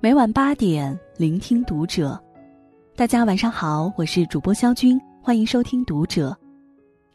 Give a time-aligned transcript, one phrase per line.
[0.00, 2.16] 每晚八点，聆听读者。
[2.94, 6.30] 大家晚上好，我是主播肖军，欢迎收听《读者》。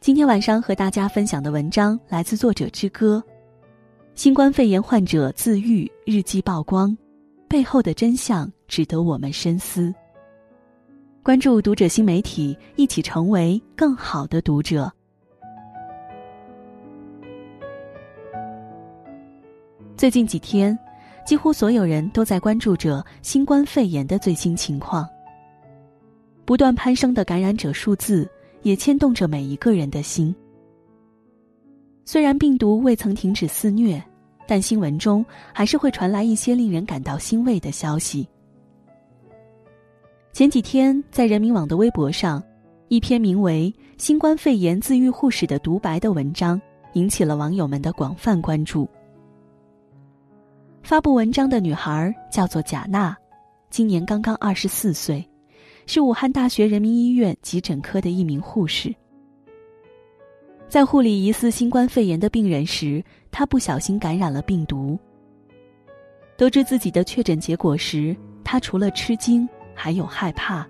[0.00, 3.24] 今天晚上和大家分享的文章来自作者之歌。
[4.14, 6.94] 新冠肺炎患者自愈日记曝光，
[7.48, 9.90] 背后的真相值得我们深思。
[11.22, 14.92] 关注《读者》新媒体，一起成为更好的读者。
[19.96, 20.78] 最近几天，
[21.24, 25.08] 几乎所有人都在关注着新冠肺炎的最新情况。
[26.44, 28.28] 不断攀升的感染者数字，
[28.62, 30.34] 也牵动着每一个人的心。
[32.04, 34.02] 虽然病毒未曾停止肆虐，
[34.46, 35.24] 但新闻中
[35.54, 38.28] 还是会传来一些令人感到欣慰的消息。
[40.34, 42.42] 前几天，在人民网的微博上，
[42.88, 46.60] 一篇名为《新冠肺炎自愈护士的独白》的文章，
[46.92, 48.86] 引起了网友们的广泛关注。
[50.84, 53.16] 发布文章的女孩叫做贾娜，
[53.70, 55.26] 今年刚刚二十四岁，
[55.86, 58.94] 是武汉大学人民医院急诊科的一名护士。
[60.68, 64.98] 在护理疑似新冠肺炎的病人时，她不小心感染了病毒。
[66.36, 70.68] 得知自己的确诊结果时，她除了吃惊，还有害怕。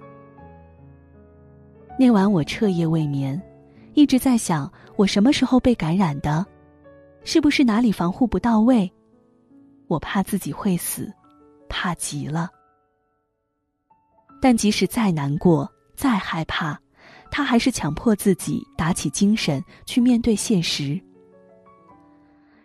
[1.99, 3.41] 那晚我彻夜未眠，
[3.95, 6.47] 一直在想：我什么时候被感染的？
[7.25, 8.89] 是不是哪里防护不到位？
[9.95, 11.13] 我怕自己会死，
[11.69, 12.51] 怕极了。
[14.43, 16.77] 但即使再难过、再害怕，
[17.31, 21.01] 他还是强迫自己打起精神去面对现实。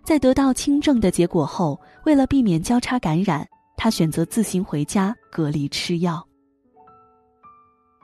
[0.04, 6.26] 在得到轻症的结果后，为了避免交叉感染，他选择自行回家隔离吃药。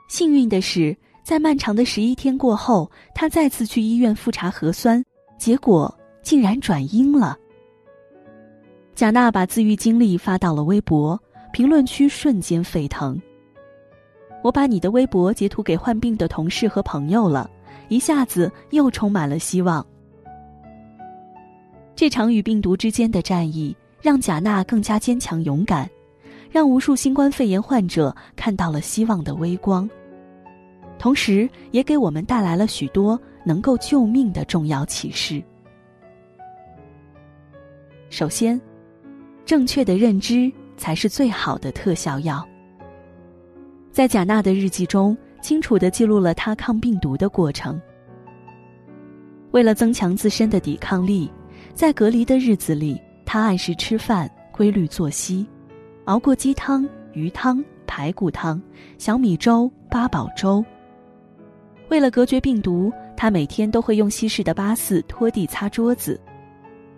[0.08, 5.04] 幸运的是，在漫长的十一天过后，他再次去医院复查核酸，
[5.36, 7.36] 结果竟然转阴了。
[8.96, 11.20] 贾娜把自愈经历发到了微博，
[11.52, 13.20] 评论区瞬间沸腾。
[14.42, 17.50] 我把你的微博截图给患病的同事和朋友了，
[17.88, 19.86] 一下子又充满了希望。
[21.94, 25.86] 这场与病毒之间的战役，让贾娜更加坚强勇敢，
[26.50, 29.86] 让无数新冠肺炎患者看到了希望的微光，
[30.98, 35.42] 同时也给我们带来了许多能够救命的重要启示。
[38.08, 38.58] 首先。
[39.46, 42.46] 正确的认知才是最好的特效药。
[43.92, 47.80] 在贾娜的日记中，清楚的记录了她抗病毒的过程。
[49.52, 51.30] 为了增强自身的抵抗力，
[51.72, 55.46] 在隔离的日子里，她按时吃饭，规律作息，
[56.06, 58.60] 熬过鸡汤、鱼汤、排骨汤、
[58.98, 60.62] 小米粥、八宝粥。
[61.88, 66.20] 为了隔绝病毒，她每天都会用稀释的八四拖地、擦桌子。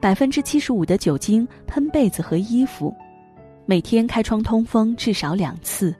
[0.00, 2.94] 百分之七十五的酒精喷被子和衣服，
[3.66, 5.94] 每天开窗通风至少两次。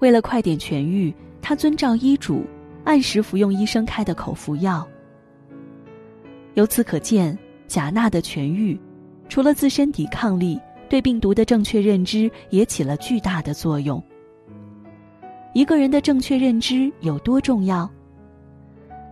[0.00, 2.44] 为了快点痊愈，他遵照医嘱，
[2.84, 4.86] 按时服用医生开的口服药。
[6.54, 8.78] 由此可见，贾娜的痊愈，
[9.28, 14.02] 除了自身抵抗力，对病毒的正确认知也起了巨大的作用。
[15.54, 17.88] 一个人的正确认知有多重要？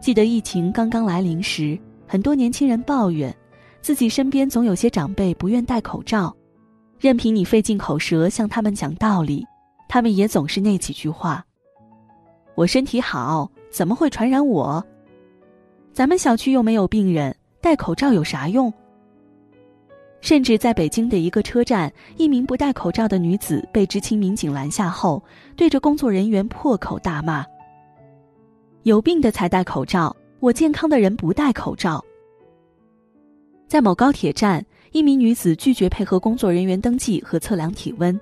[0.00, 1.78] 记得疫情刚刚来临时，
[2.08, 3.32] 很多年轻人抱怨。
[3.80, 6.34] 自己身边总有些长辈不愿戴口罩，
[6.98, 9.46] 任凭你费尽口舌向他们讲道理，
[9.88, 11.44] 他们也总是那几句话
[12.54, 14.84] ：“我身体好，怎么会传染我？
[15.92, 18.72] 咱们小区又没有病人，戴口罩有啥用？”
[20.20, 25.22] 甚至在北京的一个车站，一名不戴口罩的女子被执勤民警拦下后，
[25.54, 27.46] 对着工作人员破口大骂
[28.82, 32.04] ：“有病的才戴口罩，我健康的人不戴口罩。”
[33.68, 38.18] 在某高铁站，一名女子拒绝配合工作人员登记和测量体温，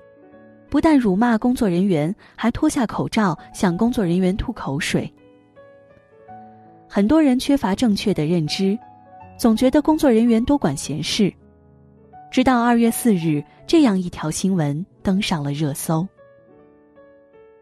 [0.69, 5.09] 不但辱骂工作人员，还脱下口罩向工作人员吐口水。
[6.85, 8.77] 很多人缺乏正确的认知，
[9.37, 11.33] 总觉得工作人员多管闲事。
[12.29, 16.05] 直到二月四日，这样一条新闻登上了热搜：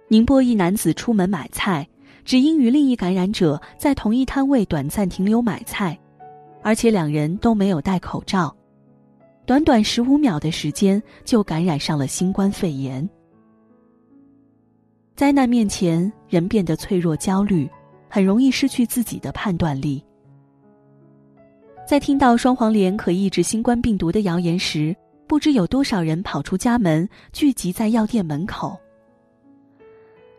[0.08, 1.88] 宁波一男子出门买菜，
[2.24, 5.96] 只因与另一感染者在同一摊位短暂停留买菜。
[6.66, 8.52] 而且两人都没有戴口罩，
[9.46, 13.08] 短短十五秒的时间就感染上了新冠肺炎。
[15.16, 17.70] 灾难面前，人变得脆弱、焦虑，
[18.10, 20.04] 很容易失去自己的判断力。
[21.88, 24.96] 在听到双黄连可抑制新冠病毒的谣言时，
[25.28, 28.76] 不知有多少人跑出家门，聚集在药店门口。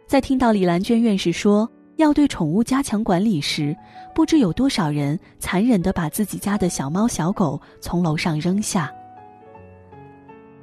[0.08, 1.70] 在听到李兰娟院士说。
[1.96, 3.76] 要对宠物加强管理时，
[4.14, 8.93] 不知有多少人残忍的把自己家的小猫小狗从楼上扔下。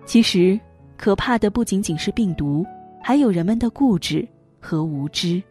[0.05, 0.59] 其实，
[0.97, 2.65] 可怕的不仅仅是病毒，
[3.01, 4.27] 还有人们的固执
[4.59, 5.41] 和无知。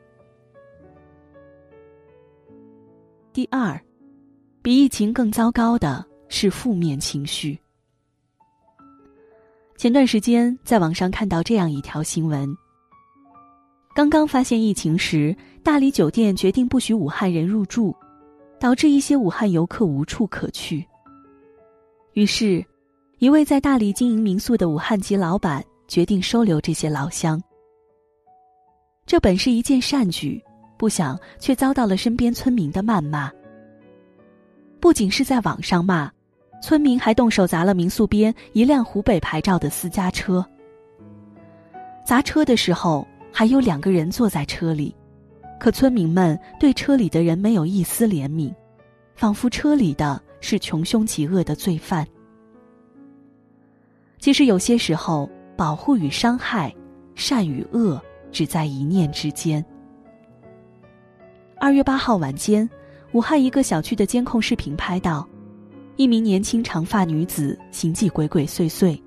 [3.33, 3.81] 第二，
[4.61, 7.59] 比疫情更糟糕的是负面情绪。
[9.77, 12.55] 前段时间在网上看到这样一条新闻：
[13.95, 17.95] 刚刚发现疫情时，大理酒店决定不许武汉人入住，
[18.59, 20.87] 导致一些武汉游客无处可去。
[22.15, 22.65] 于是，
[23.19, 27.41] 一位在大理经营民宿的武汉籍老板决定收留这些老乡。
[29.05, 30.43] 这本是一件善举，
[30.79, 33.31] 不想却遭到了身边村民的谩骂。
[34.81, 36.11] 不仅是在网上骂，
[36.63, 40.45] 村民还动手砸了民宿边一辆湖北牌照的私家车。
[42.07, 44.95] 砸车的时候还有两个人坐在车里，
[45.59, 48.55] 可村民们对车里的人没有一丝怜悯，
[49.17, 50.23] 仿佛车里的。
[50.45, 52.05] 是穷凶极恶的罪犯。
[54.19, 56.75] 其实有些时候，保护与伤害，
[57.15, 58.03] 善与恶，
[58.33, 59.65] 只在一念之间。
[61.61, 62.69] 二月八号晚间，
[63.13, 65.25] 武汉一个小区的监控视频拍到，
[65.95, 69.01] 一名年轻长发女子行迹鬼鬼祟祟，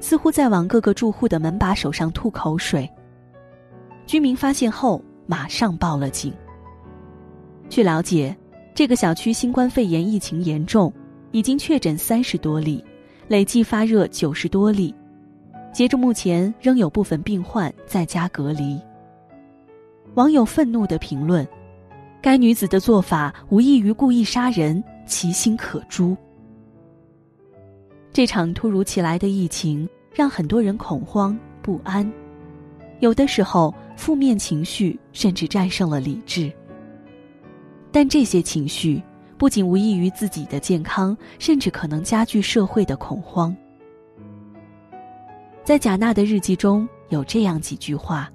[0.00, 2.90] 似乎在往各个住户的门把手上吐口水。
[4.08, 6.32] 居民发现后，马上报了警。
[7.68, 8.34] 据了解。
[8.74, 10.92] 这个小区新冠肺炎疫情严重，
[11.32, 12.84] 已经确诊三十多例，
[13.26, 14.94] 累计发热九十多例。
[15.72, 18.80] 截至目前，仍有部分病患在家隔离。
[20.14, 21.44] 网友愤怒的评论
[22.22, 26.16] ：“该女子的做法无异于故意杀人，其心可诛。”
[28.14, 32.08] 这场突如其来的疫情让很多人恐慌不安，
[33.00, 36.50] 有的时候负面情绪甚至战胜了理智。
[37.90, 39.02] 但这些情绪
[39.36, 43.54] 不仅无益于自己的健康，甚至可能加剧社会的恐慌。
[45.64, 48.30] 在贾娜的日记中有这样几句话：“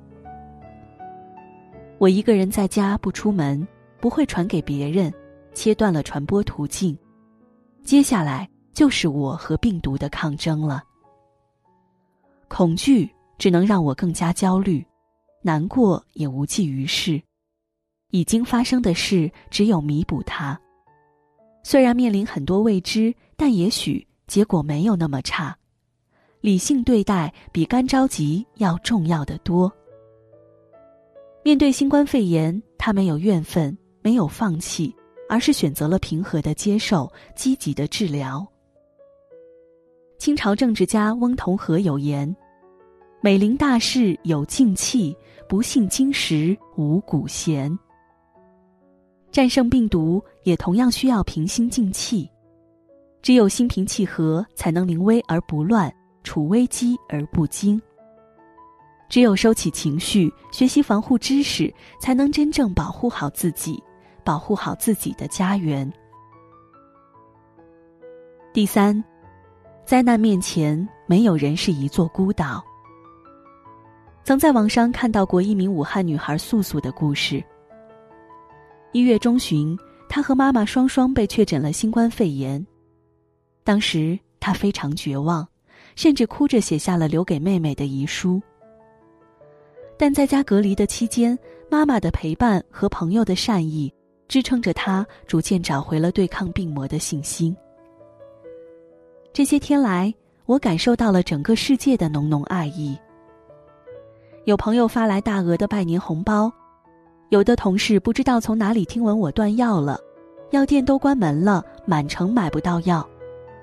[1.98, 3.66] 我一个人在家不出门，
[4.02, 5.12] 不会传给别人，
[5.54, 6.96] 切断了传播途径。
[7.86, 10.84] 接下来就是我和病毒的抗争了。
[12.50, 14.86] 恐惧只能让我更加焦虑，
[15.44, 17.22] 难过也无济于事。”
[18.10, 20.60] 已经发生的事，只有弥补它。
[21.64, 25.56] 虽然面临很多未知，但也许结果没有那么差。
[26.42, 29.72] 理性对待比干着急要重要的多。
[31.42, 34.96] 面对新冠肺炎，他没有怨愤，没有放弃，
[35.28, 38.46] 而是选择了平和的接受，积极的治疗。
[40.20, 42.34] 清朝政治家翁同龢有言
[43.22, 45.16] ：“美临大事有静气，
[45.54, 47.78] 不幸今时无古贤。”
[49.32, 52.28] 战胜病毒也同样需要平心静气，
[53.22, 57.80] 只有心平气和，才能临危而不乱，处危机而不惊。
[59.08, 61.72] 只有收起情绪，学习防护知识，
[62.02, 63.80] 才能真正保护好自己，
[64.24, 65.88] 保护好自己的家园。
[68.52, 69.04] 第三，
[69.86, 72.64] 灾难面前，没有人是一座孤岛。
[74.24, 77.44] 曾在网上看到过一名武汉女孩素素的故事。
[78.94, 79.78] 一月中旬，
[80.08, 82.66] 她和妈妈双双被确诊了新冠肺炎。
[83.66, 85.46] 当时她非常绝望，
[85.98, 88.42] 甚至哭着写下了留给妹妹的遗书。
[89.98, 91.38] 但在家隔离的期间，
[91.70, 93.94] 妈妈的陪伴和朋友的善意，
[94.30, 97.56] 支撑着她逐渐找回了对抗病魔的信心。
[99.34, 100.14] 这些天来，
[100.46, 102.98] 我感受到了整个世界的浓浓爱意。
[104.46, 106.52] 有朋友发来大额的拜年红包。
[107.30, 109.98] 有的同事不知道从哪里听闻我断药了，
[110.52, 113.08] 药店都关门了，满城买不到药，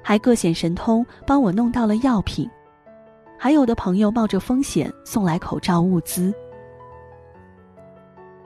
[0.02, 2.48] 还各显神通帮我弄到了药品。
[3.38, 6.32] 还有的朋友冒着风险送来口罩物资。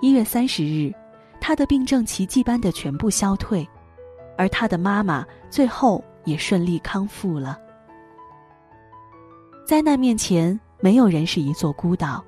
[0.00, 0.92] 一月三十日，
[1.40, 3.66] 他的病症奇迹般的全部消退，
[4.36, 7.58] 而他的妈妈最后也顺利康复了。
[9.66, 12.22] 灾难面前，没有人是一座孤岛。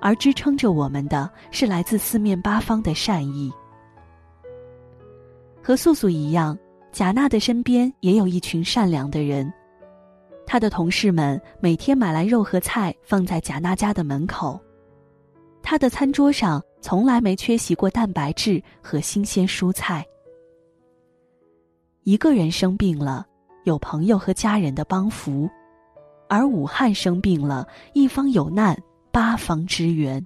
[0.00, 3.52] 而支撑着我们的是来自四面八方的善意。
[5.62, 6.58] 和素素一样，
[6.90, 9.52] 贾娜的身边也有一群善良的人。
[10.46, 14.58] 她的同事们每天买来肉和菜放在贾娜家的门口，
[15.62, 20.04] 她的餐桌上从来没缺席过蛋白质和新鲜蔬菜。
[22.04, 23.24] 一个人生病了，
[23.64, 25.46] 有朋友和家人的帮扶；
[26.32, 28.74] 而武汉生病了，一方有难。
[29.10, 30.24] 八方支援。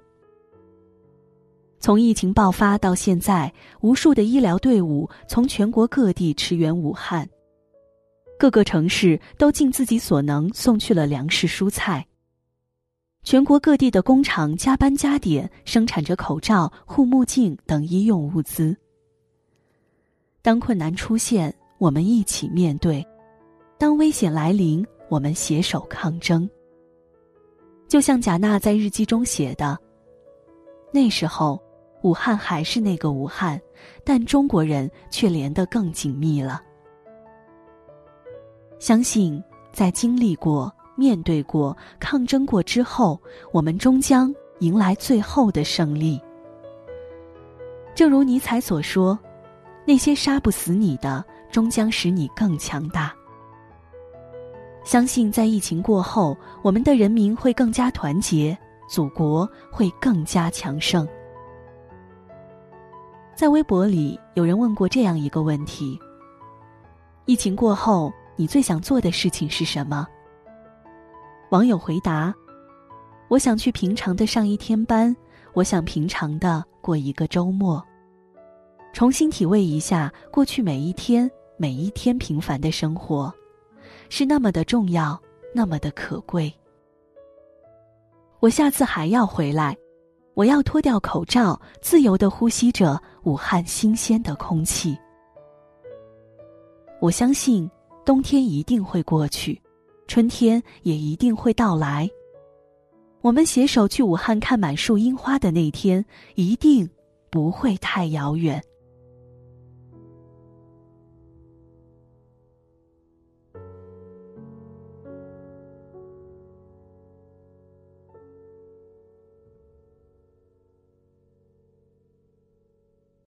[1.81, 7.29] 从疫情爆发到现在，无数的医疗队伍从全国各地驰援武汉，
[8.39, 12.07] 各个城市都尽自己所能送去了粮食蔬菜，
[13.25, 18.77] 全国各地的工厂加班加点生产着口罩、护目镜等医用物资。
[20.41, 23.05] 当困难出现，我们一起面对；
[23.77, 26.49] 当危险来临，我们携手抗争。
[27.89, 29.79] 就像贾娜在日记中写的
[30.93, 31.63] ：“那时候，
[32.03, 33.61] 武汉还是那个武汉，
[34.05, 36.63] 但中国人却连得更紧密了。”
[38.79, 43.21] 相信在经历过、面对过、抗争过之后，
[43.53, 46.21] 我们终将迎来最后的胜利。
[47.95, 49.19] 正如尼采所说
[49.87, 53.15] ：“那些杀不死你的，终将使你更强大。”
[54.87, 58.57] 相信在疫情过后，我们的人民会更加团结，
[58.89, 61.07] 祖国会更加强盛。
[63.35, 65.99] 在微博里，有人问过这样一个问题：
[67.25, 70.07] 疫情过后，你最想做的事情是什么？
[71.51, 72.33] 网友回答
[73.27, 75.15] ：“我想去平常的上一天班，
[75.53, 77.85] 我想平常的过一个周末，
[78.93, 83.35] 重新体味一下过去每一天每一天平凡的生活。”
[84.09, 85.21] 是那么的重要，
[85.55, 86.53] 那么的可贵。
[88.41, 89.77] 我下次还要回来，
[90.35, 94.97] 我要脱掉口罩，自由的呼吸着武汉新鲜的空气。
[97.01, 97.71] 我相信
[98.05, 99.61] 冬天一定会过去，
[100.07, 102.09] 春天也一定会到来。
[103.23, 106.05] 我们携手去武汉看满树樱花的那天，
[106.37, 106.89] 一定
[107.31, 108.63] 不会太遥远。